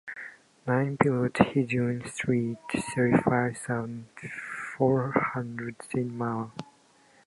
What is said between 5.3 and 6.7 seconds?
hundred Saint-Malo